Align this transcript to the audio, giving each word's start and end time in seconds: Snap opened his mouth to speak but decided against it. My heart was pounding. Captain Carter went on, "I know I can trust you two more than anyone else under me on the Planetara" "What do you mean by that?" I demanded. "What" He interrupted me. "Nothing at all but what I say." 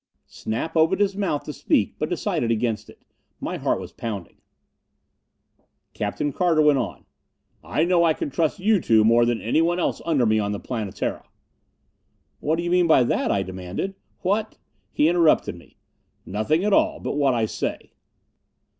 Snap 0.25 0.75
opened 0.75 0.99
his 0.99 1.15
mouth 1.15 1.43
to 1.43 1.53
speak 1.53 1.93
but 1.99 2.09
decided 2.09 2.49
against 2.49 2.89
it. 2.89 3.03
My 3.39 3.57
heart 3.57 3.79
was 3.79 3.91
pounding. 3.91 4.37
Captain 5.93 6.33
Carter 6.33 6.63
went 6.63 6.79
on, 6.79 7.05
"I 7.63 7.83
know 7.85 8.03
I 8.03 8.15
can 8.15 8.31
trust 8.31 8.57
you 8.57 8.81
two 8.81 9.03
more 9.03 9.25
than 9.25 9.39
anyone 9.41 9.77
else 9.77 10.01
under 10.03 10.25
me 10.25 10.39
on 10.39 10.53
the 10.53 10.59
Planetara" 10.59 11.27
"What 12.39 12.55
do 12.55 12.63
you 12.63 12.71
mean 12.71 12.87
by 12.87 13.03
that?" 13.03 13.29
I 13.29 13.43
demanded. 13.43 13.93
"What" 14.23 14.57
He 14.91 15.07
interrupted 15.07 15.53
me. 15.55 15.77
"Nothing 16.25 16.63
at 16.65 16.73
all 16.73 16.99
but 16.99 17.13
what 17.13 17.35
I 17.35 17.45
say." 17.45 17.91